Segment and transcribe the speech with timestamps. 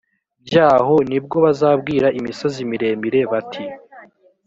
[0.47, 3.63] byaho ni bwo bazabwira imisozi miremire bati